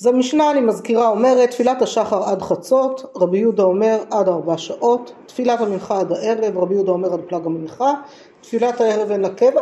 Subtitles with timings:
[0.00, 5.12] אז המשנה אני מזכירה אומרת תפילת השחר עד חצות, רבי יהודה אומר עד ארבע שעות,
[5.26, 7.94] תפילת המנחה עד הערב, רבי יהודה אומר עד פלג המנחה,
[8.40, 9.60] תפילת הערב אין לה קבע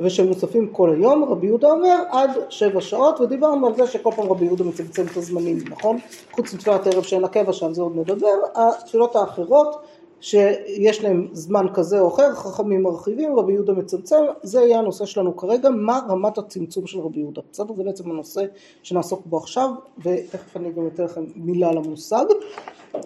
[0.00, 4.44] ושמוספים כל היום, רבי יהודה אומר עד שבע שעות ודיברנו על זה שכל פעם רבי
[4.44, 5.98] יהודה מצמצם את הזמנים, נכון?
[6.32, 9.76] חוץ מתפילת הערב שאין לה קבע, שעל זה עוד נדבר, התפילות האחרות
[10.22, 15.36] שיש להם זמן כזה או אחר, חכמים מרחיבים, רבי יהודה מצמצם, זה יהיה הנושא שלנו
[15.36, 17.74] כרגע, מה רמת הצמצום של רבי יהודה, בסדר?
[17.74, 18.40] זה בעצם הנושא
[18.82, 22.24] שנעסוק בו עכשיו, ותכף אני גם אתן לכם מילה על המושג.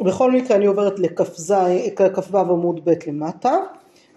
[0.01, 3.57] בכל מקרה אני עוברת לכ"ו עמוד ב' למטה,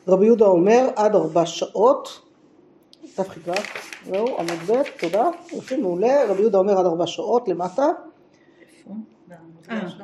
[0.08, 2.20] רבי יהודה אומר עד ארבע שעות,
[3.18, 3.54] דף חיגה,
[4.06, 7.88] זהו, עמוד ב', תודה, יופי, מעולה, רבי יהודה אומר עד ארבע שעות למטה.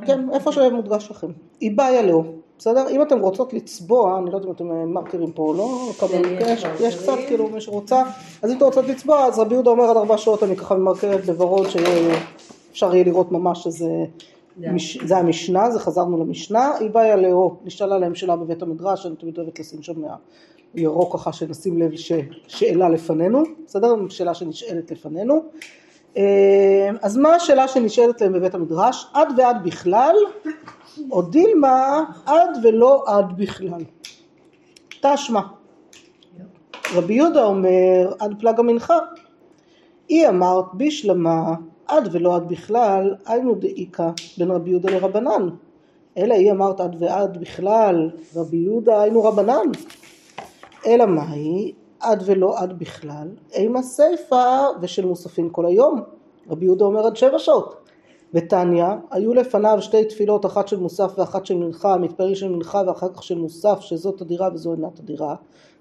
[0.05, 1.27] כן, איפה שמודגש לכם.
[1.62, 2.23] איבאיה לאו.
[2.58, 2.90] בסדר?
[2.90, 5.91] אם אתם רוצות לצבוע, אני לא יודעת אם אתם אה, מרקרים פה או לא,
[6.80, 8.04] יש קצת כאילו מי שרוצה,
[8.41, 11.26] אז אם אתם רוצות לצבוע, אז רבי יהודה אומר עד ארבע שעות אני ככה ממרקרת
[11.26, 13.90] בוורוד שאפשר יהיה לראות ממש שזה
[15.05, 19.37] זה המשנה, זה חזרנו למשנה, היא באה לאו, נשאלה להם שאלה בבית המדרש, אני תמיד
[19.37, 19.93] אוהבת לשים שם
[20.74, 23.96] מהירוק ככה שנשים לב ששאלה לפנינו, בסדר?
[24.09, 25.43] שאלה שנשאלת לפנינו.
[26.18, 29.08] אה, אז מה השאלה שנשאלת להם בבית המדרש?
[29.13, 30.16] עד ועד בכלל
[31.12, 33.82] או דילמה עד ולא עד בכלל.
[35.02, 35.41] תשמע.
[36.96, 38.98] רבי יהודה אומר עד פלג המנחה.
[40.08, 41.54] היא אמרת בשלמה
[41.88, 45.49] עד ולא עד בכלל היינו דאיכא בין רבי יהודה לרבנן.
[46.18, 49.71] אלא היא אמרת עד ועד בכלל רבי יהודה היינו רבנן.
[50.86, 51.74] אלא מהי
[52.05, 56.01] עד ולא עד בכלל אימה סיפא ושל מוספין כל היום.
[56.49, 57.75] רבי יהודה אומר עד שבע שעות.
[58.34, 63.09] ותניא, היו לפניו שתי תפילות, אחת של מוסף ואחת של מנחה, מתפלל של מנחה ואחר
[63.13, 65.35] כך של מוסף, שזאת הדירה וזו אינה הדירה.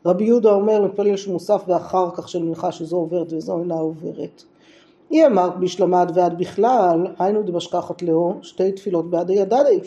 [0.06, 4.42] רבי יהודה אומר, מתפלל של מוסף ואחר כך של מנחה, שזו עוברת וזו אינה עוברת.
[5.10, 9.80] היא אמרת בשלמה עד ועד בכלל, היינו דמשכחת לאו, שתי תפילות בעדי ידדי.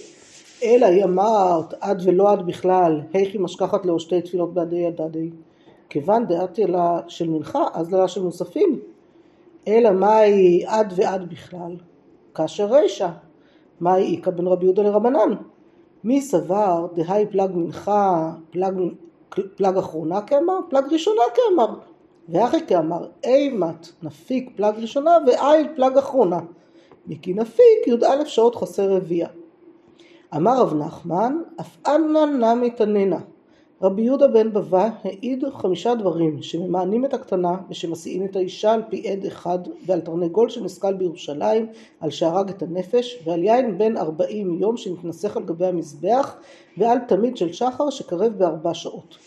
[0.64, 5.30] אלא היא אמרת עד ולא עד בכלל, היכי משכחת לאו שתי תפילות בעדי ידדי.
[5.90, 8.80] כיוון דעתי לה של מנחה, אז לה של מוספים.
[9.68, 11.76] אלא מהי עד ועד בכלל?
[12.36, 13.10] כאשר רישא,
[13.82, 15.34] מאי איכא בין רבי יהודה לרבנן?
[16.04, 18.74] מי סבר דהי פלג מנחה, פלג,
[19.56, 21.76] פלג אחרונה כאמר, פלג ראשונה כאמר.
[22.30, 26.40] ואחי כאמר, אימת נפיק פלג ראשונה ואי פלג אחרונה.
[27.08, 29.28] מכי נפיק י"א שעות חסר רביע.
[30.36, 33.20] אמר רב נחמן, אף אנא נמי תננה.
[33.82, 39.10] רבי יהודה בן בבא העיד חמישה דברים שממענים את הקטנה ושמסיעים את האישה על פי
[39.10, 41.68] עד אחד ועל תרנגול שנסכל בירושלים
[42.00, 46.36] על שהרג את הנפש ועל יין בן ארבעים יום שנתנסך על גבי המזבח
[46.78, 49.18] ועל תמיד של שחר שקרב בארבע שעות.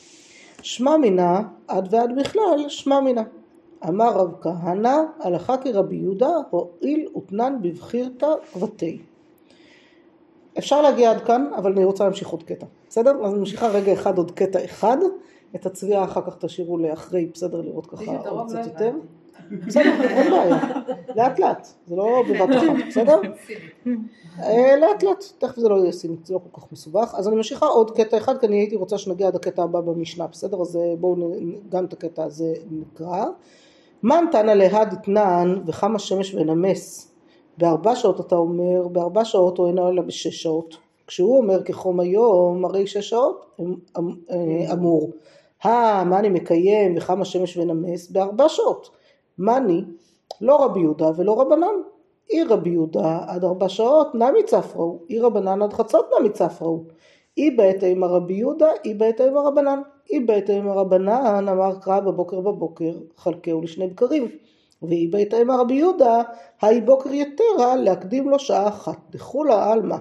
[0.63, 3.23] שמע מינה עד ועד בכלל שמע מינה.
[3.89, 8.99] אמר רב כהנא הלכה כרבי יהודה הואיל ותנן בבחירתא ותהי
[10.59, 13.25] אפשר להגיע עד כאן, אבל אני רוצה להמשיך עוד קטע, בסדר?
[13.25, 14.97] אז ממשיכה רגע אחד עוד קטע אחד,
[15.55, 17.61] את הצביעה אחר כך תשאירו לאחרי, בסדר?
[17.61, 18.93] לראות ככה עוד קצת יותר.
[19.67, 20.59] בסדר, אין בעיה,
[21.17, 23.21] לאט לאט, זה לא בבת אחת, בסדר?
[24.43, 27.15] אה, לאט לאט, תכף זה לא יהיה סינית, זה לא כל כך מסובך.
[27.17, 30.27] אז אני ממשיכה עוד קטע אחד, כי אני הייתי רוצה שנגיע עד הקטע הבא במשנה,
[30.27, 30.61] בסדר?
[30.61, 31.35] אז אה, בואו
[31.69, 33.25] גם את הקטע הזה נקרא.
[34.03, 37.13] מן תנא להד אתנן וכמה שמש ונמס
[37.59, 40.90] בארבע שעות אתה אומר, בארבע שעות או אינו אלא בשש שעות.
[41.11, 45.11] כשהוא אומר כחום היום, הרי שש שעות אה, אמור.
[45.65, 48.11] מה אני מקיים וכמה שמש ונמס?
[48.11, 48.91] בארבע שעות.
[49.39, 49.85] מאני,
[50.41, 51.75] לא רבי יהודה ולא רבנן.
[52.33, 56.83] אי רבי יהודה עד ארבע שעות נמי צפראו, אי רבנן עד חצות נמי צפראו.
[57.39, 59.81] אי בעת אימה רבי יהודה, אי בעת אימה רבנן.
[60.13, 64.29] אי בעת אימה רבנן אמר קרא בבוקר בבוקר, חלקהו לשני בקרים.
[64.83, 66.23] והיא בהתאם רבי יהודה,
[66.63, 68.99] היי בוקר יתרה להקדים לו שעה אחת.
[69.11, 69.97] דכולה עלמא,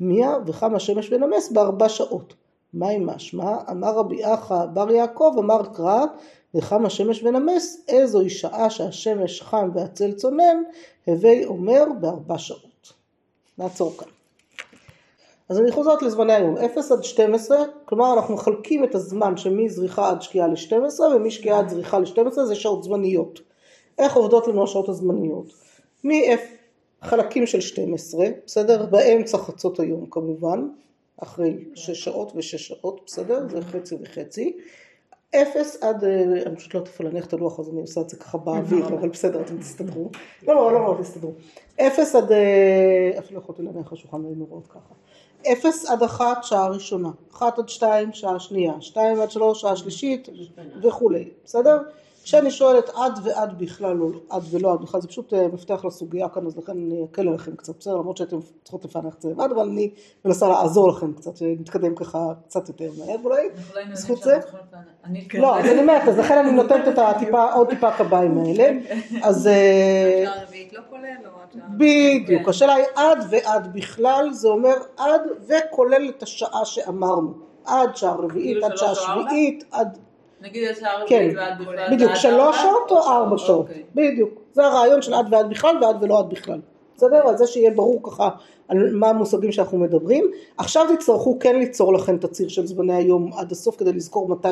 [0.00, 2.34] מיה וכמה שמש ונמס בארבע שעות.
[2.74, 3.56] מהי משמע?
[3.70, 6.04] אמר רבי אחא בר יעקב אמר קרא
[6.54, 10.62] וכמה שמש ונמס איזוהי שעה שהשמש חם והצל צונן
[11.06, 12.92] הווי אומר בארבע שעות.
[13.58, 14.08] נעצור כאן.
[15.48, 20.22] אז אני חוזרת לזמני היום, 0 עד 12, כלומר אנחנו מחלקים את הזמן שמזריחה עד
[20.22, 23.40] שקיעה ל-12 ומשקיעה עד זריחה ל-12 זה שעות זמניות.
[23.98, 25.52] איך עובדות לנו השעות הזמניות?
[27.02, 28.86] מחלקים של 12, בסדר?
[28.86, 30.68] באמצע חצות היום כמובן,
[31.16, 33.48] אחרי 6 שעות ו-6 שעות, בסדר?
[33.48, 34.56] זה חצי וחצי.
[35.36, 38.16] אפס עד, אה, אני פשוט לא תפעל להניח את הלוח אז אני עושה את זה
[38.16, 40.10] ככה באוויר, אבל בסדר, אתם תסתדרו.
[40.46, 41.32] לא, לא, לא, לא, תסתדרו.
[41.80, 44.94] אפס עד, אה, אפילו יכולתי להניח לשולחן היינו רואות ככה.
[45.52, 47.10] אפס עד אחת, שעה ראשונה.
[47.32, 48.72] אחת עד שתיים, שעה שנייה.
[48.80, 50.28] שתיים עד שלוש, שעה שלישית
[50.82, 51.78] וכולי, בסדר?
[52.24, 56.28] כשאני שואלת עד ועד בכלל, או עד ולא עד בכלל, זה פשוט אה, מפתח לסוגיה
[56.28, 57.96] כאן, אז לכן אני אקל עליכם קצת, בסדר?
[57.96, 59.90] למרות שאתם צריכות לפענח את זה לבד, אבל אני
[60.24, 63.48] מנסה לעזור לכם קצת, שנתקדם ככה קצת יותר מהר אולי,
[63.92, 64.38] בזכות זה.
[65.34, 68.70] לא, אז אני אומרת, אז לכן אני נותנת את הטיפה, עוד טיפה קביים האלה,
[69.22, 69.46] אז...
[69.46, 70.30] אה, לא.
[71.76, 72.50] בדיוק, כן.
[72.50, 77.34] השאלה היא עד ועד בכלל, זה אומר עד וכולל את השעה שאמרנו,
[77.64, 78.94] עד שעה רביעית, כאילו עד שעה?
[78.94, 79.98] שביעית, עד,
[80.42, 81.88] נגיד השעה כן, ועד בכלל.
[81.90, 82.56] בדיוק, שלוש?
[82.62, 83.82] שעות או ארבע שעות, אוקיי.
[83.94, 86.60] בדיוק, זה הרעיון של עד ועד בכלל ועד ולא עד בכלל,
[86.96, 87.28] בסדר?
[87.28, 88.28] על זה שיהיה ברור ככה
[88.68, 93.30] על מה המושגים שאנחנו מדברים, עכשיו תצטרכו כן ליצור לכם את הציר של זמני היום
[93.32, 94.48] עד הסוף כדי לזכור מתי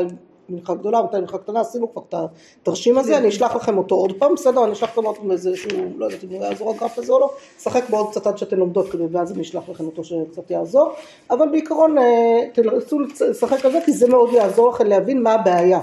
[0.48, 2.14] מנחה גדולה, מתי מנחה קטנה, עשינו כבר את
[2.62, 4.64] התרשים הזה, אני אשלח לכם אותו עוד פעם, בסדר?
[4.64, 7.20] אני אשלח לכם עוד פעם איזה שהוא, לא יודעת אם הוא יעזור הגרף הזה או
[7.20, 7.30] לא,
[7.62, 10.92] שחק בעוד קצת עד שאתן לומדות כדי, ואז אני אשלח לכם אותו שקצת יעזור,
[11.30, 15.80] אבל בעיקרון אה, תנסו לשחק על זה כי זה מאוד יעזור לכם להבין מה הבעיה.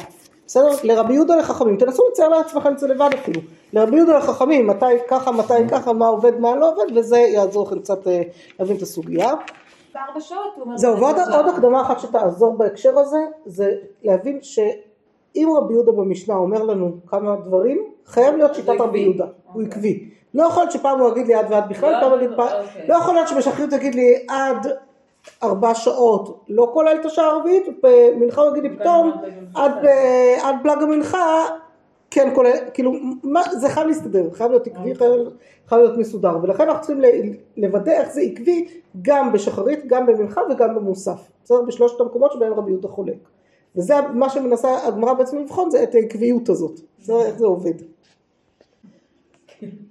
[0.47, 0.69] בסדר?
[0.83, 3.41] לרבי יהודה לחכמים, תנסו לצייר לעצמכם את זה לבד אפילו.
[3.73, 7.79] לרבי יהודה לחכמים, מתי ככה, מתי ככה, מה עובד, מה לא עובד, וזה יעזור לכם
[7.79, 8.21] קצת אה,
[8.59, 9.33] להבין את הסוגיה.
[9.95, 10.77] בארבע שעות הוא אומר...
[10.77, 11.47] זהו, ועוד זה עוד.
[11.47, 13.71] הקדמה אחת שתעזור בהקשר הזה, זה
[14.03, 18.73] להבין שאם רבי יהודה במשנה אומר לנו כמה דברים, חייב להיות שיטת.
[18.79, 19.65] רבי יהודה, הוא אוקיי.
[19.65, 20.09] עקבי.
[20.33, 22.87] לא יכול להיות שפעם הוא יגיד לי עד ועד בכלל, לא, פעם לא, פעם, אוקיי.
[22.87, 24.67] לא יכול להיות שבשחרית יגיד לי עד
[25.43, 29.11] ארבע שעות, לא כולל את השעה הרביעית, במנחה הוא יגיד לי פתאום
[29.55, 31.43] עד ב- עד בלג המנחה,
[32.11, 32.93] כן כולל, כאילו,
[33.23, 35.11] מה, זה חייב להסתדר, חייב להיות עקבי, חייב,
[35.67, 37.01] חייב להיות מסודר, ולכן אנחנו צריכים
[37.57, 38.67] לוודא איך זה עקבי
[39.01, 41.61] גם בשחרית, גם במנחה וגם במוסף, בסדר?
[41.61, 43.17] בשלושת המקומות שבהם רבי יהודה חולק.
[43.75, 47.21] וזה מה שמנסה הגמרא בעצם לבחון, זה את העקביות הזאת, בסדר?
[47.21, 47.73] איך זה עובד.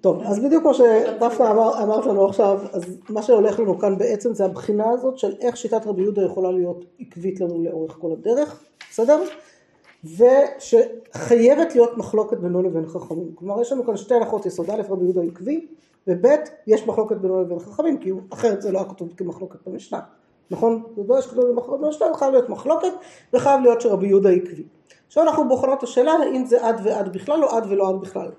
[0.01, 4.35] טוב, אז בדיוק כמו שדפנה אמר, אמרת לנו עכשיו, אז מה שהולך לנו כאן בעצם
[4.35, 8.65] זה הבחינה הזאת של איך שיטת רבי יהודה יכולה להיות עקבית לנו לאורך כל הדרך,
[8.91, 9.23] בסדר?
[10.05, 13.33] ושחייבת להיות מחלוקת בינו לבין חכמים.
[13.35, 15.67] כלומר, יש לנו כאן שתי הנחות יסוד, א', רבי יהודה עקבי,
[16.09, 16.27] וב',
[16.67, 20.01] יש מחלוקת בינו לבין חכמים, כי אחרת זה לא היה כתוב כמחלוקת במשנה,
[20.51, 20.83] נכון?
[21.09, 22.93] לא יש כתוב במחלוקת במשנה, חייב להיות מחלוקת,
[23.33, 24.62] וחייב להיות שרבי יהודה עקבי.
[25.06, 28.31] עכשיו אנחנו בוחנות השאלה האם זה עד ועד בכלל או עד ולא עד בכלל.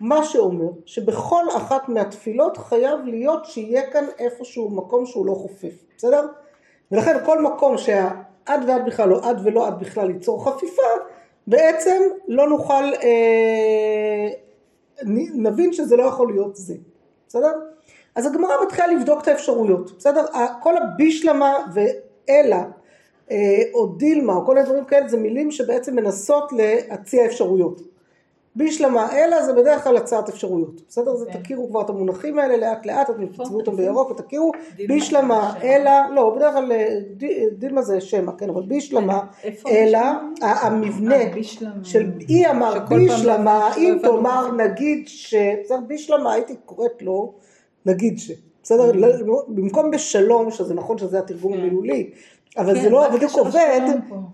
[0.00, 6.26] מה שאומר שבכל אחת מהתפילות חייב להיות שיהיה כאן איפשהו מקום שהוא לא חופף, בסדר?
[6.92, 7.78] ולכן כל מקום
[8.46, 10.82] שהעד ועד בכלל או עד ולא עד בכלל ייצור חפיפה,
[11.46, 14.28] בעצם לא נוכל, אה,
[15.34, 16.74] נבין שזה לא יכול להיות זה,
[17.28, 17.52] בסדר?
[18.14, 20.24] אז הגמרא מתחילה לבדוק את האפשרויות, בסדר?
[20.62, 22.64] כל הבישלמה ואלה
[23.30, 27.93] אה, או דילמה או כל מיני דברים כאלה זה מילים שבעצם מנסות להציע אפשרויות.
[28.56, 31.16] בישלמה אלא זה בדרך כלל הצעת אפשרויות, בסדר?
[31.16, 31.42] זה כן.
[31.42, 33.82] תכירו כבר את המונחים האלה לאט לאט, אתם תצבעו אותם איפה?
[33.82, 34.86] בירוק ותכירו, שם.
[35.62, 36.98] אלא, לא, בדרך כלל אה,
[37.58, 39.98] דילמה זה שמע, כן, אבל בישלמה איפה אלא
[40.42, 41.30] המבנה אה.
[41.82, 43.98] של היא אמר לא- אם.
[44.02, 45.34] תאמר נגיד ש...
[45.64, 47.34] בסדר, בישלמה הייתי קוראת לו
[47.86, 48.30] נגיד ש...
[48.62, 51.60] בסדר, לא- במקום בשלום, שזה נכון שזה התרגום כן.
[51.60, 52.10] המילולי,
[52.58, 53.80] אבל כן, זה לא בדיוק עובד?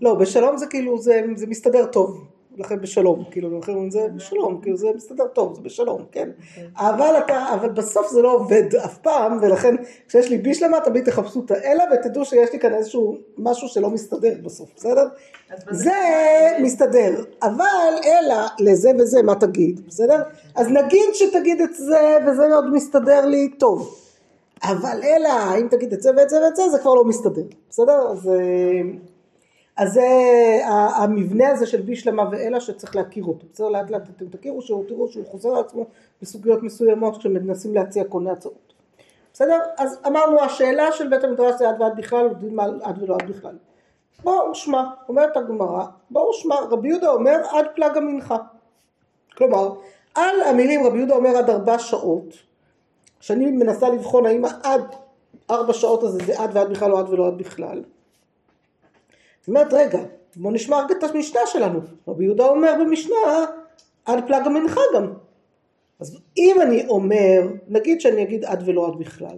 [0.01, 2.27] לא, בשלום זה כאילו, זה מסתדר טוב,
[2.57, 6.29] לכן בשלום, כאילו, לכן אומרים זה בשלום, כאילו זה מסתדר טוב, זה בשלום, כן,
[6.75, 9.75] אבל אתה, אבל בסוף זה לא עובד אף פעם, ולכן
[10.07, 14.33] כשיש לי בישלמה תמיד תחפשו את האלה ותדעו שיש לי כאן איזשהו משהו שלא מסתדר
[14.43, 15.07] בסוף, בסדר?
[15.71, 15.91] זה
[16.61, 20.23] מסתדר, אבל אלא לזה וזה מה תגיד, בסדר?
[20.55, 23.95] אז נגיד שתגיד את זה וזה עוד מסתדר לי טוב,
[24.63, 25.29] אבל אלא
[25.61, 28.11] אם תגיד את זה ואת זה ואת זה זה כבר לא מסתדר, בסדר?
[28.11, 28.81] אז, אה,
[29.81, 30.07] אז זה
[30.95, 33.69] המבנה הזה של בישלמה ואלא שצריך להכיר אותו, בסדר?
[33.69, 35.85] לאט לאט אתם תכירו שהוא, תראו שהוא חוזר על עצמו
[36.21, 38.73] בסוגיות מסוימות כשמנסים להציע קונה הצעות.
[39.33, 39.59] בסדר?
[39.77, 42.29] אז אמרנו השאלה של בית המדרש זה עד ועד בכלל,
[42.81, 43.55] עד ולא עד בכלל.
[44.23, 48.37] בואו שמע, אומרת הגמרא, בואו שמע, רבי יהודה אומר עד פלג המנחה.
[49.37, 49.73] כלומר,
[50.15, 52.33] על המילים רבי יהודה אומר עד ארבע שעות,
[53.19, 54.83] שאני מנסה לבחון האם עד
[55.51, 57.81] ארבע שעות הזה זה עד ועד בכלל או עד ולא עד בכלל.
[59.41, 59.99] זאת אומרת, רגע,
[60.35, 61.79] בואו נשמע רגע את המשנה שלנו.
[62.07, 63.15] רבי יהודה אומר במשנה
[64.05, 65.13] עד פלג המנחה גם.
[65.99, 69.37] אז אם אני אומר, נגיד שאני אגיד עד ולא עד בכלל,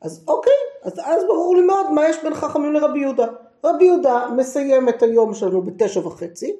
[0.00, 0.52] אז אוקיי,
[0.82, 3.26] אז אז ברור לי מאוד מה יש בין חכמים לרבי יהודה.
[3.64, 6.56] רבי יהודה מסיים את היום שלנו בתשע וחצי,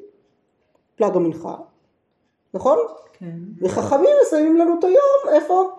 [0.96, 1.54] פלג המנחה,
[2.54, 2.78] נכון?
[3.12, 3.26] כן.
[3.60, 5.70] וחכמים מסיימים לנו את היום, איפה?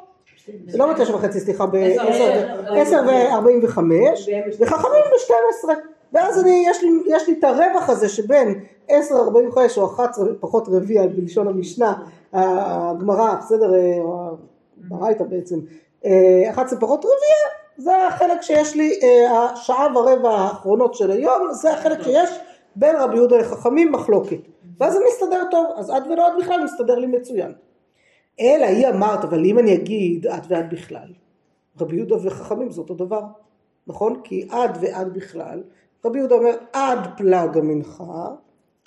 [0.73, 4.29] לא בתשע וחצי, סליחה, בעשר וארבעים וחמש,
[4.59, 5.73] וחכמים בשתים עשרה.
[6.13, 10.09] ואז אני, יש לי, יש לי את הרווח הזה שבין עשר ארבעים וחמש או אחת
[10.09, 11.93] עשרה פחות רביע בלשון המשנה,
[12.33, 13.99] הגמרא, בסדר, אה,
[14.77, 15.59] ברייתא בעצם,
[16.05, 21.47] אה, אחת עשרה פחות רביע, זה החלק שיש לי, אה, השעה ורבע האחרונות של היום,
[21.51, 22.29] זה החלק שיש
[22.75, 24.39] בין רבי יהודה לחכמים מחלוקת.
[24.79, 27.53] ואז זה מסתדר טוב, אז עד ולא עד בכלל מסתדר לי מצוין.
[28.39, 31.07] אלא היא אמרת, אבל אם אני אגיד עד ועד בכלל,
[31.81, 33.21] רבי יהודה וחכמים זה אותו דבר,
[33.87, 34.21] נכון?
[34.23, 35.63] כי עד ועד בכלל,
[36.05, 38.27] רבי יהודה אומר עד פלג המנחה,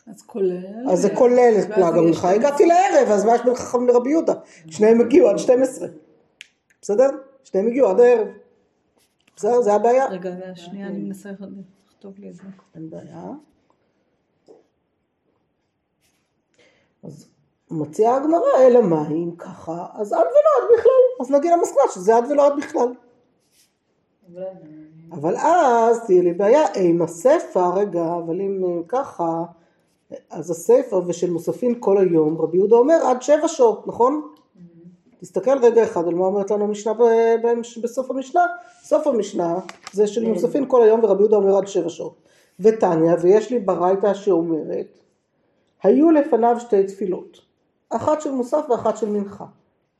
[0.06, 0.90] אז כולל.
[0.90, 4.34] אז זה כולל את יש המנחה, הגעתי לערב, אז מה יש בין חכמים לרבי יהודה?
[4.70, 5.88] שניהם הגיעו עד 12,
[6.82, 7.10] בסדר?
[7.44, 8.28] שניהם הגיעו עד הערב,
[9.36, 9.62] בסדר?
[9.62, 10.06] זה הבעיה.
[10.06, 11.30] רגע, שנייה, אני מנסה
[11.86, 12.42] לכתוב לי את זה.
[12.74, 13.24] אין בעיה.
[17.02, 17.28] אז
[17.70, 22.16] מציעה הגמרא, אלא מה אם ככה, אז עד ולא עד בכלל, אז נגיע למסקנה שזה
[22.16, 22.94] עד ולא עד בכלל.
[25.12, 29.42] אבל אז תהיה לי בעיה, אם הסיפא, רגע, אבל אם אה, ככה,
[30.30, 34.22] אז הסיפא ושל מוספין כל היום, רבי יהודה אומר עד שבע שעות, נכון?
[35.20, 36.92] תסתכל רגע אחד על מה אומרת לנו המשנה
[37.82, 38.46] בסוף המשנה,
[38.82, 39.58] סוף המשנה
[39.92, 42.14] זה של מוספין כל היום ורבי יהודה אומר עד שבע שעות.
[42.60, 44.98] ותניא, ויש לי ברייתא שאומרת,
[45.82, 47.40] היו לפניו שתי תפילות,
[47.90, 49.44] אחת של מוסף ואחת של מנחה.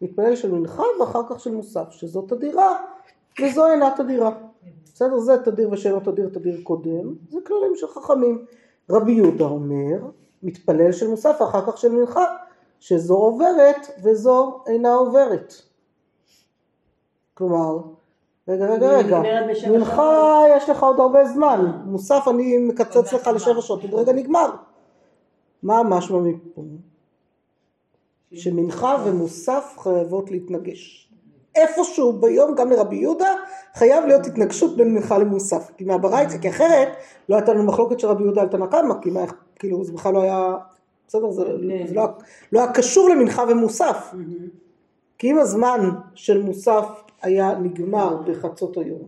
[0.03, 2.77] מתפלל של מנחה ואחר כך של מוסף, שזו תדירה
[3.43, 4.31] וזו אינה תדירה.
[4.85, 5.19] בסדר?
[5.19, 8.45] זה תדיר ושאינו תדיר תדיר קודם, זה כללים של חכמים.
[8.91, 10.11] רבי יהודה אומר,
[10.43, 12.25] מתפלל של מוסף ואחר כך של מנחה,
[12.81, 15.55] שזו עוברת וזו אינה עוברת.
[17.35, 17.79] כלומר,
[18.49, 19.23] רגע רגע רגע,
[19.71, 24.51] מנחה יש לך עוד הרבה זמן, מוסף אני מקצץ לך לשבע שעות, עוד רגע נגמר.
[25.63, 26.63] מה משמע מפה?
[28.33, 31.10] שמנחה ומוסף חייבות להתנגש.
[31.55, 33.35] איפשהו ביום גם לרבי יהודה
[33.75, 35.71] חייב להיות התנגשות בין מנחה למוסף.
[35.77, 36.89] כי מהברייתא, כי אחרת
[37.29, 39.21] לא הייתה לנו מחלוקת של רבי יהודה על תנא קמא, כי מה,
[39.57, 40.57] כאילו זה בכלל לא היה,
[41.09, 41.43] בסדר, זה,
[41.87, 42.05] זה לא,
[42.53, 44.15] לא היה קשור למנחה ומוסף.
[45.19, 46.87] כי אם הזמן של מוסף
[47.23, 49.03] היה נגמר בחצות היום,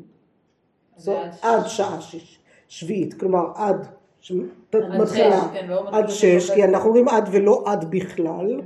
[0.97, 3.87] זו עד שעה שש, שביעית, כלומר עד
[4.21, 8.61] שמתחילה כן, לא עד שש, כי אנחנו אומרים עד ולא עד בכלל,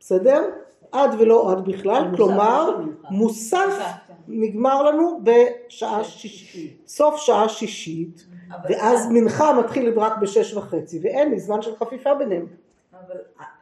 [0.00, 0.42] בסדר?
[0.92, 2.86] עד ולא עד בכלל, כלומר לא.
[3.10, 3.82] מוסף
[4.28, 8.26] נגמר לנו בשעה שישית, סוף שעה שישית,
[8.68, 12.46] ואז מנחה מתחיל רק בשש וחצי, ואין לי זמן של חפיפה ביניהם.
[12.92, 13.16] אבל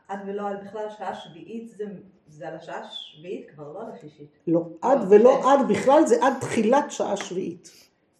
[0.08, 1.84] עד ולא עד בכלל שעה שביעית זה,
[2.28, 4.28] זה על השעה השביעית כבר, לא על השישית.
[4.46, 7.70] לא, עד ולא עד בכלל זה עד תחילת שעה שביעית.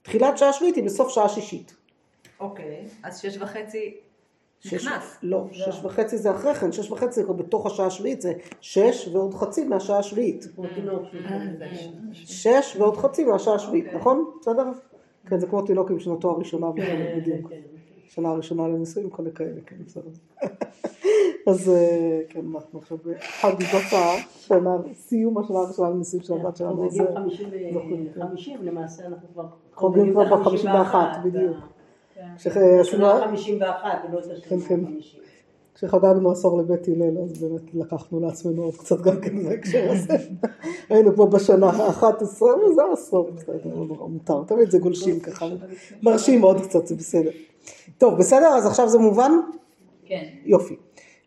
[0.02, 1.74] תחילת שעה שביעית היא בסוף שעה שישית.
[2.40, 3.94] אוקיי, אז שש וחצי
[4.66, 5.18] נכנס.
[5.22, 9.34] לא, שש וחצי זה אחרי כן, שש וחצי זה בתוך השעה השביעית, זה שש ועוד
[9.34, 10.46] חצי מהשעה השביעית.
[10.54, 11.02] כמו תינוק.
[12.12, 14.00] שש ועוד חצי מהשעה השביעית, אוקיי.
[14.00, 14.30] נכון?
[14.40, 14.64] בסדר?
[15.26, 17.48] כן, זה כמו תינוק עם שנתו הראשונה, כן, בדיוק.
[17.48, 17.60] כן.
[18.08, 20.10] שנה הראשונה לנישואים, כל כאלה, כן, בסדר.
[21.50, 26.86] אז אה, כן, אנחנו עכשיו בחגיגות השנה, סיום השנה הראשונה לנישואים של הבת שלנו.
[26.86, 28.26] אז, חוגגים אה, חמישים זוכרים, ו- כן.
[28.28, 31.56] חמישים, למעשה אנחנו כבר חוגגים כבר בחמישים ואחת, בדיוק.
[33.06, 34.80] החמישים ואחת, ולא את השנה כן, כן.
[34.84, 35.20] החמישים.
[35.78, 40.16] כשחגגנו עשור לבית הלל, אז באמת לקחנו לעצמנו עוד קצת גם כן בהקשר הזה.
[40.90, 45.46] היינו פה בשנה ה-11, וזה עשור, בסדר, לא מותר, תמיד זה גולשים ככה,
[46.02, 47.30] מרשים עוד קצת, זה בסדר.
[47.98, 49.32] טוב, בסדר, אז עכשיו זה מובן?
[50.06, 50.24] כן.
[50.44, 50.76] יופי.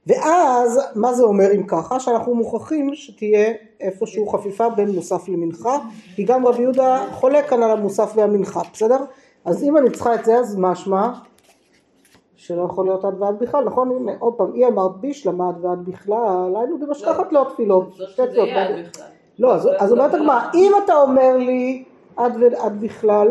[0.07, 1.99] ואז, מה זה אומר אם ככה?
[1.99, 5.77] שאנחנו מוכרחים שתהיה איפשהו חפיפה בין מוסף למנחה,
[6.15, 9.03] כי גם רבי יהודה חולק כאן על המוסף והמנחה, בסדר?
[9.45, 11.11] אז אם אני צריכה את זה, אז משמע
[12.35, 13.91] שלא יכול להיות עד ועד בכלל, נכון?
[13.91, 18.21] הנה, עוד פעם, היא אמרת בישלמה עד ועד בכלל, היינו דמשכחת לא תפילות, זאת שתי
[18.27, 18.49] תפילות.
[19.39, 21.83] לא, אז אז אומרת הגמרא, אם אתה אומר לי
[22.17, 23.27] עד ועד בכלל,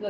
[0.00, 0.08] לא,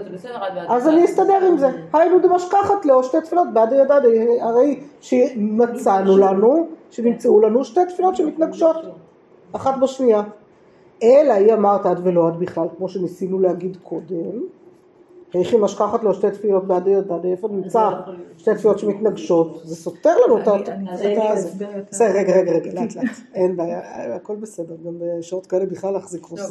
[0.56, 0.66] ועד.
[0.68, 0.94] אז בכלל.
[0.94, 1.68] אני אסתדר עם זה.
[1.92, 4.00] היינו דמשכחת לו שתי תפילות בעד ידד,
[4.40, 8.76] הרי שמצאנו לנו, שנמצאו לנו שתי תפילות שמתנגשות
[9.52, 10.22] אחת בשנייה.
[11.02, 14.42] אלא היא אמרת עד ולא עד בכלל, כמו שניסינו להגיד קודם.
[15.32, 17.90] היכי משכחת לו שתי תפילות בעד ידד, איפה נמצא
[18.38, 20.52] שתי תפילות שמתנגשות, זה סותר לנו את ה...
[21.90, 23.04] בסדר, רגע, רגע, רגע, לאט לאט,
[23.34, 23.80] אין בעיה,
[24.14, 26.38] הכל בסדר, גם בשעות כאלה בכלל להחזיק לא.
[26.38, 26.44] גם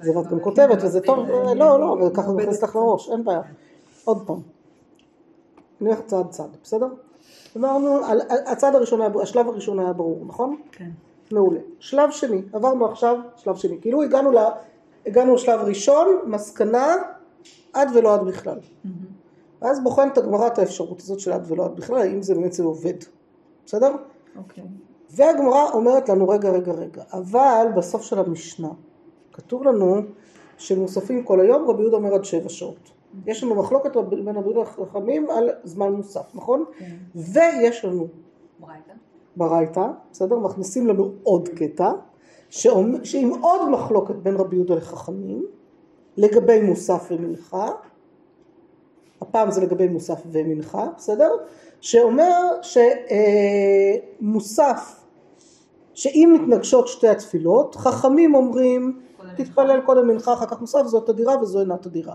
[0.00, 1.18] זה- ואת גם כותבת וזה טוב,
[1.56, 3.40] לא, לא, וככה זה נכנס לך לראש, אין בעיה.
[4.04, 4.40] עוד פעם.
[5.80, 6.86] נלך צעד צעד, בסדר?
[7.56, 8.00] אמרנו,
[8.46, 10.56] הצעד הראשון, השלב הראשון היה ברור, נכון?
[10.72, 10.90] כן.
[11.32, 11.60] מעולה.
[11.78, 13.80] שלב שני, עברנו עכשיו שלב שני.
[13.80, 14.02] כאילו.
[15.06, 16.94] הגענו לשלב ראשון, מסקנה,
[17.74, 18.58] עד ולא עד בכלל.
[19.62, 22.62] ואז בוחנת הגמרא את האפשרות הזאת של עד ולא עד בכלל, האם זה באמת זה
[22.64, 22.94] עובד.
[23.66, 23.96] בסדר?
[24.36, 24.64] אוקיי.
[25.10, 28.68] והגמרא אומרת לנו, רגע, רגע, רגע, אבל בסוף של המשנה,
[29.32, 29.96] כתוב לנו
[30.58, 32.90] שמוספים כל היום, רבי יהודה אומר עד שבע שעות.
[33.26, 36.64] יש לנו מחלוקת בין רבי יהודה לחכמים על זמן מוסף, נכון?
[36.78, 36.96] כן.
[37.14, 38.08] ויש לנו
[38.60, 38.92] ברייתא.
[39.36, 40.38] ברייתא, בסדר?
[40.38, 41.92] מכניסים לנו עוד קטע,
[42.50, 45.46] שעם עוד מחלוקת בין רבי יהודה לחכמים,
[46.16, 47.68] לגבי מוסף ומנחה,
[49.20, 51.30] הפעם זה לגבי מוסף ומנחה, בסדר?
[51.80, 52.42] שאומר
[54.22, 55.04] שמוסף,
[55.94, 59.00] שאם מתנגשות שתי התפילות, חכמים אומרים
[59.36, 62.14] תתפלל קודם מנחה אחר כך מוסף, זאת תדירה וזו אינה תדירה.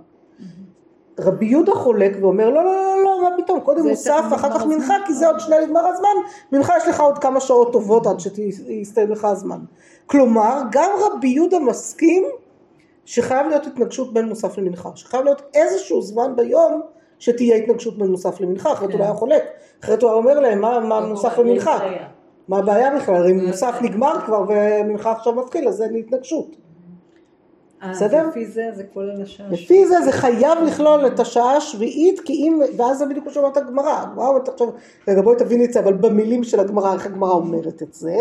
[1.20, 4.66] רבי יהודה חולק ואומר לא לא לא לא מה פתאום קודם מוסף אחר כך.
[4.66, 6.10] מנחה כי זה עוד שנייה נגמר הזמן
[6.52, 9.60] מנחה יש לך עוד כמה שעות טובות עד שיסתיים לך הזמן
[10.06, 12.24] כלומר גם רבי יהודה מסכים
[13.10, 16.82] שחייב להיות התנגשות בין מוסף למנחה שחייב להיות איזשהו זמן ביום
[17.20, 19.44] שתהיה התנגשות בין מוסף למנחה אחרת הוא לא היה חולק.
[19.84, 21.80] אחרת הוא היה אומר להם מה, מה מוסף ומנחה
[22.48, 23.16] מה הבעיה בכלל?
[23.16, 26.56] הרי מוסף נגמר כבר ומנחה עכשיו מתחיל אז אין התנגשות.
[27.84, 28.28] אה, בסדר?
[28.28, 29.48] לפי זה זה כולל השעה.
[29.50, 33.58] לפי זה זה חייב לכלול את השעה השביעית כי אם, ואז זה בדיוק מה שאומרת
[33.58, 34.68] הגמרא, וואו אתה עכשיו,
[35.08, 38.16] רגע בואי תביני את זה אבל במילים של הגמרא, איך הגמרא אומרת את זה,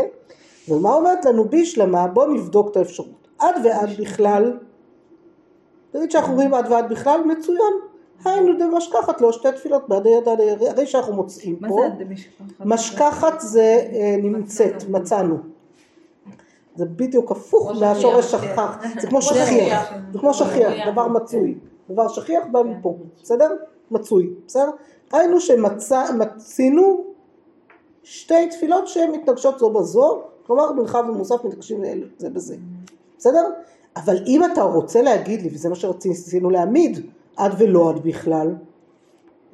[0.69, 4.53] ומה אומרת לנו בישלמה, בוא נבדוק את האפשרות, עד ועד בכלל,
[5.91, 7.73] תגיד שאנחנו אומרים עד ועד בכלל, מצוין,
[8.25, 11.87] היינו דמשכחת לו שתי תפילות בעד יד עד יד, הרי שאנחנו מוצאים מה פה, זה
[11.87, 12.67] עד משכחת?
[12.67, 15.37] משכחת זה אה, נמצאת, מצאנו.
[16.77, 18.43] זה בדיוק הפוך מהשורש שכיח.
[18.43, 19.93] שכח, זה כמו שכיח.
[20.13, 20.89] זה כמו שכיח, שכיח.
[20.93, 21.55] דבר מצוי,
[21.91, 23.57] דבר שכיח בא מפה, בסדר?
[23.91, 24.71] מצוי, בסדר?
[25.13, 27.05] היינו שמצינו
[28.03, 31.83] שתי תפילות שהן מתנגשות זו בזו, כלומר מנחה ומוסף מתנגשים
[32.19, 32.57] זה בזה,
[33.19, 33.51] בסדר?
[33.99, 38.55] אבל אם אתה רוצה להגיד לי, וזה מה שרצינו להעמיד, עד ולא עד בכלל,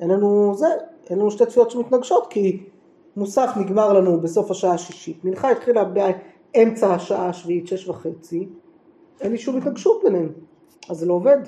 [0.00, 0.66] אין לנו זה,
[1.10, 2.62] אין לנו שתי תפילות שמתנגשות, כי
[3.16, 8.48] מוסף נגמר לנו בסוף השעה השישית, מנחה התחילה באמצע השעה השביעית, שש וחצי,
[9.20, 10.32] אין לי שום התנגשות ביניהם,
[10.88, 11.38] אז זה לא עובד.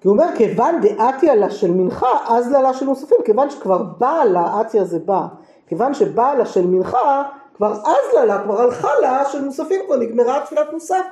[0.00, 4.24] כי הוא אומר, כיוון דעתיה לה של מנחה, אז לה של מוספים, כיוון שכבר באה
[4.24, 5.26] לה, זה בא,
[5.66, 7.22] כיוון שבאה לה של מנחה,
[7.56, 11.06] כבר אז לה לה, כבר הלכה לה של מוספים, כבר נגמרה תפילת מוסף.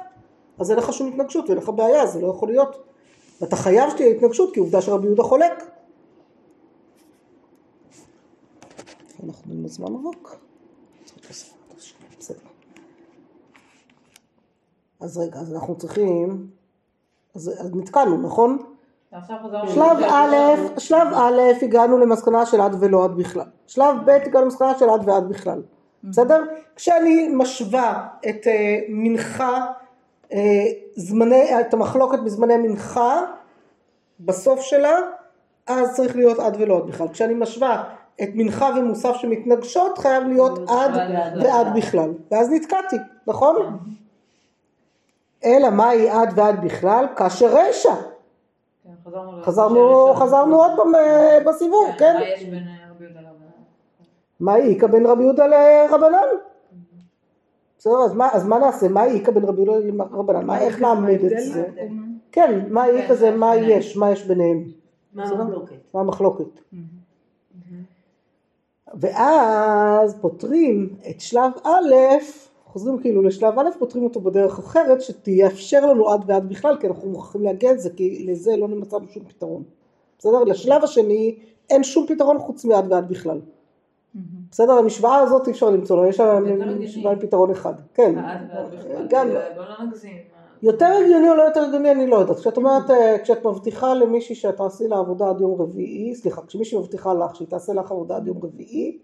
[0.58, 2.84] אז אין לך שום התנגשות ואין לך בעיה, זה לא יכול להיות.
[3.40, 5.64] ואתה חייב שתהיה התנגשות, כי עובדה שרבי יהודה חולק.
[9.26, 10.34] אנחנו עם הזמן ארוך.
[15.00, 16.46] אז רגע, אז אנחנו צריכים,
[17.34, 18.58] אז, אז נתקענו, נכון?
[19.68, 19.96] שלב.
[20.02, 20.34] א',
[20.78, 23.46] שלב א', הגענו למסקנה של עד ולא עד בכלל.
[23.66, 25.62] שלב ב', הגענו למסקנה של עד ועד בכלל.
[26.10, 26.42] בסדר?
[26.76, 29.66] כשאני משווה את אה, מנחה,
[30.32, 30.64] אה,
[30.96, 33.20] זמני, את המחלוקת בזמני מנחה,
[34.20, 34.98] בסוף שלה,
[35.66, 37.08] אז צריך להיות עד ולא עד בכלל.
[37.08, 37.84] כשאני משווה
[38.22, 40.90] את מנחה ומוסף שמתנגשות, חייב להיות עד
[41.42, 42.10] ועד בכלל.
[42.30, 43.78] ואז נתקעתי, נכון?
[45.44, 47.06] אלא מהי עד ועד בכלל?
[47.16, 47.94] כאשר רשע.
[48.84, 48.90] כן,
[49.44, 52.14] חזרנו חזרנו, עוד פעם אה, בסיבוב, כן?
[52.14, 53.46] מה יש בין אה, רבי יהודה לרבנן?
[54.44, 56.18] מה איכא בין רבי יהודה לרבנן?
[57.78, 58.88] בסדר, אז מה, אז מה נעשה?
[58.88, 60.46] מה איכא בין רבי יהודה לרבנן?
[60.46, 61.68] מה, איך נעמיד את זה?
[62.32, 63.78] כן, מה איכא זה מה ביניהם.
[63.78, 64.64] יש, מה יש ביניהם?
[65.12, 65.24] מה?
[65.24, 65.76] המחלוקת?
[65.94, 66.60] מה המחלוקת?
[68.94, 71.94] ואז פותרים את שלב א',
[72.64, 77.10] חוזרים כאילו לשלב א', פותרים אותו בדרך אחרת שתאפשר לנו עד ועד בכלל, כי אנחנו
[77.10, 79.62] מוכרחים להגיע את זה, כי לזה לא נמצאנו שום פתרון.
[80.18, 80.44] בסדר?
[80.44, 81.36] לשלב השני
[81.70, 83.40] אין שום פתרון חוץ מעד ועד בכלל.
[84.50, 84.72] בסדר?
[84.72, 86.40] המשוואה הזאת אי אפשר למצוא לה, יש לה.
[86.78, 87.74] משוואה עם פתרון אחד.
[87.94, 89.06] כן, עד ועד בכלל.
[89.08, 90.12] גם בוא לא נגזים.
[90.62, 92.36] יותר הגיוני או לא יותר הגיוני אני לא יודעת.
[92.36, 96.78] כשאת אומרת, אה, כשאת מבטיחה למישהי שאת תעשי לה עבודה עד יום רביעי, סליחה, כשמישהי
[96.78, 98.98] מבטיחה לך שהיא תעשה לך עבודה עד יום רביעי,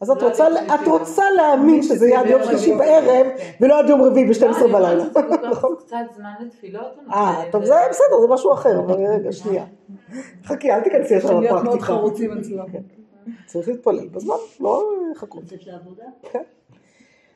[0.00, 0.88] אז את לא רוצה, את.
[0.88, 3.50] רוצה להאמין שזה יהיה עד יום שלישי בערב, כן.
[3.60, 4.90] ולא עד יום רביעי ב-12 לא, אני בלילה.
[4.90, 5.74] אומרת שזה כל כך נכון?
[5.78, 6.98] קצת זמן לתפילות.
[7.10, 9.64] אה, טוב, זה בסדר, זה משהו אחר, אבל רגע, שנייה.
[10.46, 12.99] חכי, אל תיכנסי ישר להיות מאוד לפרקטיקה.
[13.46, 15.42] צריך להתפלל בזמן, לא לחכות.
[15.44, 16.04] לצאת לעבודה?
[16.32, 16.42] כן.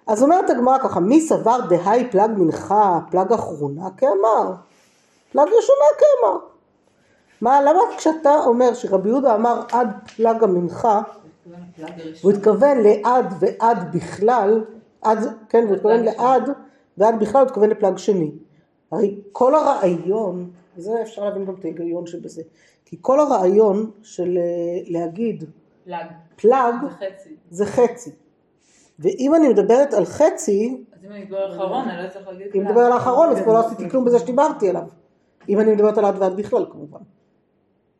[0.06, 4.54] אז אומרת הגמרא ככה, מי סבר דהי פלג מנחה, פלג אחרונה כאמר,
[5.32, 6.38] פלג ראשונה כאמר.
[7.40, 11.02] מה, למה כשאתה אומר שרבי יהודה אמר עד פלג המנחה,
[12.22, 14.64] הוא התכוון לעד ועד בכלל,
[15.02, 16.50] עד, כן, הוא התכוון לעד
[16.98, 18.30] ועד בכלל, הוא התכוון לפלג שני.
[18.92, 22.42] הרי כל הרעיון, וזה אפשר להבין גם את ההיגיון שבזה,
[22.84, 25.44] כי כל הרעיון של אה, להגיד
[25.84, 26.06] פלאג.
[26.36, 27.36] פלג זה חצי.
[27.50, 28.10] זה חצי.
[28.98, 32.46] ואם אני מדברת על חצי, אז אם אני מדבר על אחרון, אני לא צריך להגיד
[32.46, 32.64] אם פלאג.
[32.64, 34.82] מדבר על האחרון, אז כבר לא עשיתי כלום בזה שדיברתי עליו.
[35.48, 37.00] אם אני מדברת על עד ועד בכלל כמובן.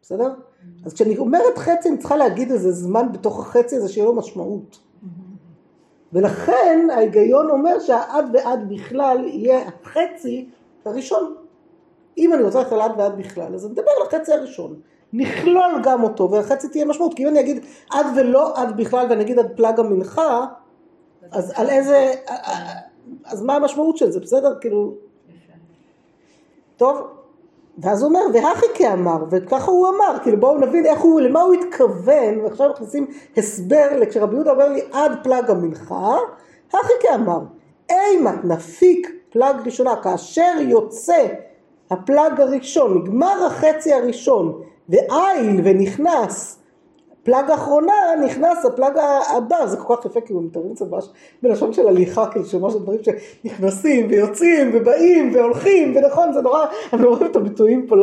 [0.02, 0.34] בסדר?
[0.86, 4.78] אז כשאני אומרת חצי, אני צריכה להגיד איזה זמן בתוך החצי הזה שיהיה לו משמעות.
[6.12, 10.48] ולכן ההיגיון אומר שהעד ועד בכלל יהיה החצי
[10.84, 11.34] הראשון.
[12.18, 14.80] אם אני רוצה ללכת על עד ועד בכלל, אז אני מדבר על החצי הראשון.
[15.16, 17.14] נכלול גם אותו, והחצי תהיה משמעות.
[17.14, 20.46] כי אם אני אגיד עד ולא עד בכלל, ואני אגיד עד פלג המנחה,
[21.30, 22.12] אז על איזה...
[23.24, 24.54] אז מה המשמעות של זה, בסדר?
[24.60, 24.94] כאילו...
[26.76, 26.98] טוב,
[27.78, 31.54] ואז הוא אומר, והכי אמר, וככה הוא אמר, כאילו בואו נבין איך הוא, למה הוא
[31.54, 36.16] התכוון, ועכשיו מכניסים הסבר, כשרבי יהודה אומר לי עד פלג המנחה,
[36.68, 37.38] הכי אמר,
[37.90, 41.26] אימת נפיק פלג ראשונה, כאשר יוצא
[41.90, 46.64] הפלג הראשון, נגמר החצי הראשון, ואיל ונכנס.
[47.24, 47.92] פלג האחרונה
[48.24, 48.98] נכנס הפלג
[49.36, 51.08] הבא, זה כל כך יפה כאילו מתארים את זה ממש
[51.42, 57.26] בלשון של הליכה, כאילו שממש דברים שנכנסים ויוצאים ובאים והולכים, ונכון זה נורא, אני רואה
[57.26, 57.96] את הביטויים פה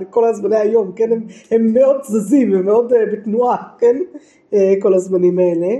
[0.00, 3.96] לכל הזמני היום, כן, הם, הם מאוד זזים, הם מאוד uh, בתנועה, כן,
[4.50, 5.74] uh, כל הזמנים האלה.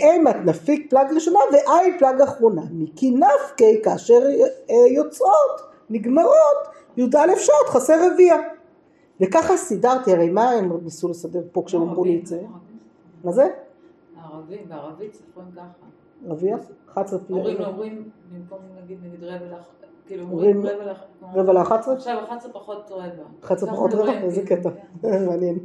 [0.00, 4.20] אימת נפיק פלג ראשונה ואי פלג אחרונה, מכי נפקי כאשר
[4.68, 8.36] uh, יוצאות, נגמרות, י"א שעות חסר רביע.
[9.20, 12.42] וככה סידרתי, הרי מה הם ניסו לסדר פה כשהם אמרו לי את זה?
[13.24, 13.48] מה זה?
[14.16, 15.86] הערבים, בערבית סופרים ככה.
[16.26, 16.56] רביע?
[16.92, 17.32] 11 פי...
[17.32, 19.68] הורים אומרים, במקום נגיד נגיד רבע לאח...
[20.06, 20.98] כאילו אומרים אומרים רבע לאח...
[21.34, 21.94] רבע לאחת עשרה?
[21.94, 23.22] עכשיו 11 פחות רבע.
[23.44, 24.20] 11 אנחנו פחות רבע?
[24.20, 24.70] איזה כאילו, קטע.
[25.02, 25.24] כן.
[25.28, 25.58] מעניין.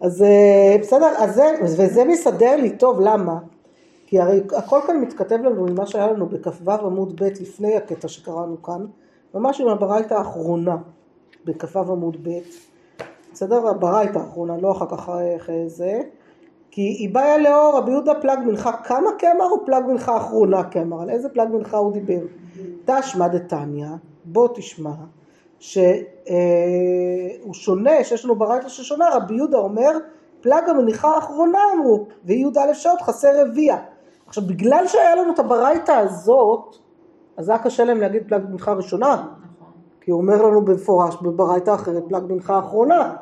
[0.00, 1.06] אז אה, בסדר,
[1.62, 3.38] וזה מסדר לי טוב, למה?
[4.06, 8.62] כי הרי הכל כאן מתכתב לנו ממה שהיה לנו בכ"ו עמוד ב' לפני הקטע שקראנו
[8.62, 8.86] כאן,
[9.34, 10.76] ממש עם הברייתא האחרונה
[11.44, 12.38] בכ"ו עמוד ב',
[13.32, 13.68] בסדר?
[13.68, 16.00] הברייתא האחרונה, לא אחר כך איך זה,
[16.70, 21.02] כי היא באה לאור רבי יהודה פלג מנחה כמה כאמר או פלג מנחה אחרונה כאמר,
[21.02, 22.20] על איזה פלג מנחה הוא דיבר?
[22.84, 23.88] תשמע דתניא,
[24.24, 24.90] בוא תשמע,
[25.58, 25.84] שהוא
[27.52, 29.90] שונה, שיש לנו ברייתא ששונה, רבי יהודה אומר
[30.40, 33.76] פלג המניחה האחרונה אמרו, וי"א שעות חסר רביע.
[34.26, 36.76] עכשיו בגלל שהיה לנו את הברייתא הזאת,
[37.36, 39.26] אז היה קשה להם להגיד פלג מנחה ראשונה.
[40.00, 43.16] כי הוא אומר לנו במפורש בברייתא אחרת פלג מנחה האחרונה,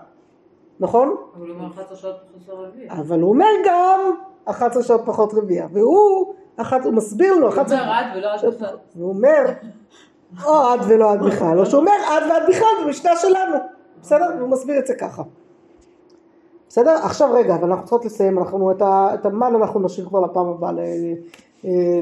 [0.80, 1.16] נכון?
[1.36, 2.92] אבל הוא אומר 11 שעות חסר רביע.
[2.92, 4.00] אבל הוא אומר גם
[4.44, 8.54] 11 שעות פחות רביע, והוא, אחת, הוא מסביר לו, הוא 11 אומר עד ולא עד
[8.54, 8.76] בכלל.
[8.94, 9.44] הוא אומר,
[10.44, 13.56] או עד ולא עד בכלל, או שהוא אומר עד ועד בכלל, זה משנה שלנו,
[14.02, 14.26] בסדר?
[14.38, 15.22] והוא מסביר את זה ככה.
[16.68, 16.96] בסדר?
[17.02, 20.46] עכשיו רגע, אבל אנחנו צריכות לסיים, אנחנו את, ה, את המן אנחנו נשאיר כבר לפעם
[20.46, 21.12] הבאה אה,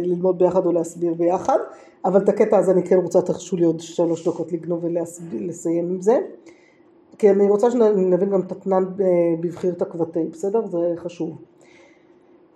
[0.02, 1.58] ללמוד ביחד או להסביר ביחד,
[2.04, 6.00] אבל את הקטע הזה אני כן רוצה, תרשו לי עוד שלוש דקות לגנוב ולסיים עם
[6.00, 6.18] זה.
[7.18, 8.84] כי אני רוצה שנבין גם את התנן
[9.40, 10.66] בבחיר תקוותי, בסדר?
[10.66, 11.30] זה חשוב.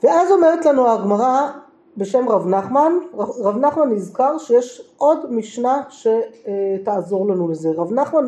[0.03, 1.51] ואז אומרת לנו הגמרא
[1.97, 7.71] בשם רב נחמן, רב נחמן נזכר שיש עוד משנה שתעזור לנו לזה.
[7.71, 8.27] רב נחמן,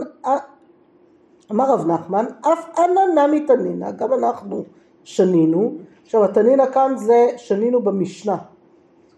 [1.50, 4.62] אמר רב נחמן, אף אנא נמי תנינא, גם אנחנו
[5.04, 5.72] שנינו.
[6.04, 8.36] עכשיו התנינא כאן זה שנינו במשנה,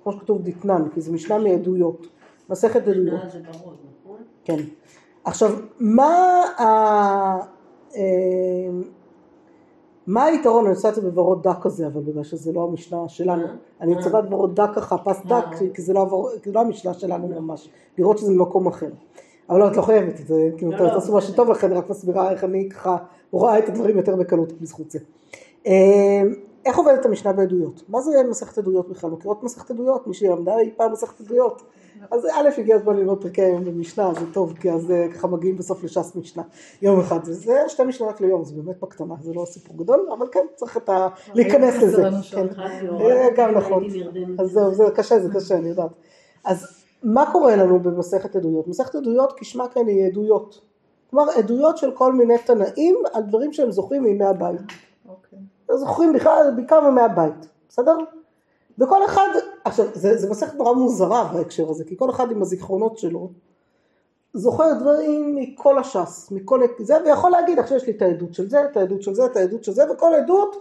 [0.05, 2.07] כמו שכתוב דתנן, כי זה משנה מעדויות,
[2.51, 3.21] מסכת עדויות.
[3.21, 3.75] אה, נכון?
[4.45, 4.59] כן.
[5.25, 6.65] עכשיו, מה, ה...
[7.97, 8.71] אה,
[10.07, 13.47] מה היתרון, אני עושה את זה בוורוד דק כזה, אבל בגלל שזה לא המשנה שלנו.
[13.81, 17.29] אני צובעת וורוד דק ככה, פס דק, כי זה לא כי זה לא המשנה שלנו
[17.29, 17.69] ממש.
[17.99, 18.91] לראות שזה ממקום אחר.
[19.51, 20.89] אבל לא, את לא חייבת את זה, כאילו, לא, לא.
[20.91, 22.97] תעשו מה שטוב לכם, אני רק מסבירה איך אני ככה
[23.31, 24.99] רואה את הדברים יותר בקלות בזכות זה.
[26.67, 27.83] איך עובדת המשנה בעדויות?
[27.89, 29.11] מה זה מסכת עדויות בכלל?
[29.11, 30.07] מכירות מסכת עדויות?
[30.07, 31.63] מי שלמדה אי פעם מסכת עדויות?
[32.11, 35.57] אז א', הגיע הזמן ללמוד פרקי היום במשנה, זה טוב, כי אז אה, ככה מגיעים
[35.57, 36.43] בסוף לש"ס משנה.
[36.83, 40.47] יום אחד, זה- שתי משנות ליום, זה באמת בקטנה, זה לא סיפור גדול, אבל כן,
[40.55, 41.09] צריך את ה...
[41.35, 42.03] להיכנס לזה.
[42.31, 42.47] כן.
[43.01, 43.85] אה, גם נכון.
[44.39, 45.91] אז זהו, זה קשה, זה קשה, אני יודעת.
[46.45, 46.67] אז
[47.03, 48.69] מה קורה לנו במסכת עדויות?
[48.69, 50.61] מסכת עדויות כשמה כן היא עדויות.
[51.11, 54.61] כלומר, עדויות של כל מיני תנאים על דברים שהם זוכרים מימי הבית.
[55.69, 55.79] אוקיי.
[55.79, 57.97] זוכרים בכלל, בעיקר מימי הבית, בסדר?
[58.79, 59.29] וכל אחד,
[59.65, 63.31] עכשיו, זה, זה מסכת נורא מוזרה בהקשר הזה, כי כל אחד עם הזיכרונות שלו,
[64.35, 68.65] זוכר דברים מכל הש"ס, מכל זה, ויכול להגיד, עכשיו יש לי את העדות של זה,
[68.65, 70.57] את העדות של זה, את העדות של זה, וכל עדות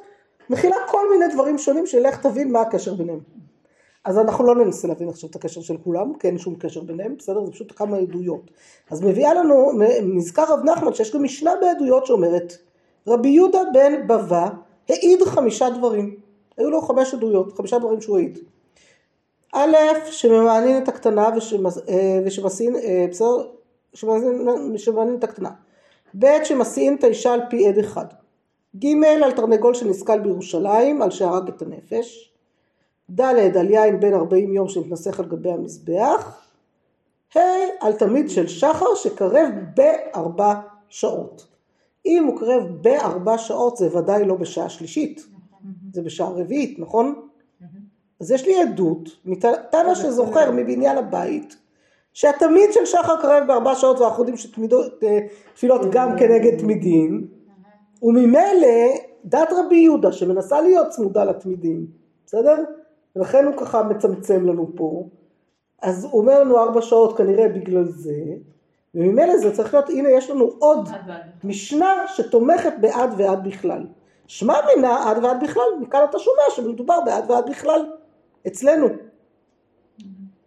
[0.50, 3.20] מכילה כל מיני דברים שונים, שלך תבין מה הקשר ביניהם.
[4.06, 7.16] אז אנחנו לא ננסה להבין עכשיו את הקשר של כולם, כי אין שום קשר ביניהם,
[7.18, 7.46] בסדר?
[7.46, 8.52] זה פשוט כמה עדויות.
[8.92, 9.72] אז מביאה לנו,
[10.04, 12.58] נזכר רב נחמן שיש גם משנה בעדויות שאומרת,
[13.08, 14.50] רבי יהודה בן בבא
[14.90, 16.16] העיד חמישה דברים.
[16.58, 18.40] היו לו חמש עדויות, חמישה דברים שהוא העיד.
[19.54, 19.76] א',
[20.12, 23.48] שממעניין את הקטנה ושמס- אה, ושמסיעין, אה, בסדר?
[24.78, 25.50] שמעניין את הקטנה.
[26.20, 28.06] ב', שמסיעין את האישה על פי עד אחד.
[28.80, 32.34] ג', על תרנגול שנסכל בירושלים, על שהרג את הנפש.
[33.10, 33.22] ד',
[33.58, 36.42] על יין בן 40 יום שמתנסך על גבי המזבח.
[37.36, 37.40] ה',
[37.80, 40.54] על תמיד של שחר שקרב בארבע
[40.90, 41.46] שעות.
[42.06, 45.26] אם הוא קרב בארבע שעות זה ודאי לא בשעה שלישית,
[45.94, 47.28] זה בשעה רביעית, נכון?
[48.22, 51.58] אז יש לי עדות מתנא שזוכר מבניין הבית
[52.14, 57.28] שהתמיד של שחר קרב בארבע שעות ואנחנו יודעים שתפילות גם כנגד תמידים
[58.02, 58.68] וממילא
[59.26, 61.88] דת רבי יהודה שמנסה להיות צמודה לתמידים,
[62.26, 62.64] בסדר?
[63.16, 65.10] ולכן הוא ככה מצמצם לנו פה
[65.82, 68.16] אז הוא אומר לנו ארבע שעות כנראה בגלל זה
[68.96, 70.90] וממילא זה צריך להיות, הנה יש לנו עוד.
[71.44, 73.86] משנה שתומכת בעד ועד בכלל.
[74.28, 77.86] שמע מינה עד ועד בכלל, מכאן אתה שומע שמדובר בעד ועד בכלל,
[78.48, 78.88] אצלנו.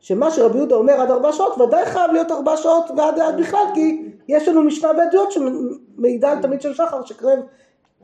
[0.00, 3.64] שמה שרבי יהודה אומר עד ארבע שעות, ודאי חייב להיות ארבע שעות ועד ועד בכלל,
[3.74, 7.38] כי יש לנו משנה בעדויות שמעידה על תמיד של שחר שקרב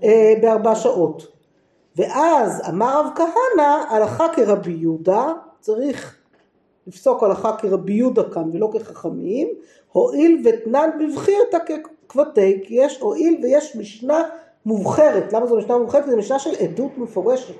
[0.02, 1.26] אה, בארבע שעות.
[1.96, 6.21] ואז אמר רב כהנא, הלכה כרבי יהודה, צריך
[6.86, 9.48] לפסוק הלכה כרבי יהודה כאן ולא כחכמים,
[9.92, 11.58] הואיל ותנן בבחירתא
[12.08, 14.22] ככבתי, כי יש הואיל ויש משנה
[14.66, 16.06] מובחרת, למה זו משנה מובחרת?
[16.06, 17.54] זו משנה של עדות מפורשת,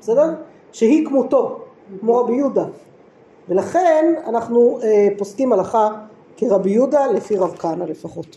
[0.00, 0.30] בסדר?
[0.72, 1.58] שהיא כמותו,
[2.00, 2.64] כמו רבי יהודה.
[3.48, 5.88] ולכן אנחנו אה, פוסקים הלכה
[6.36, 8.36] כרבי יהודה לפי רב כהנא לפחות.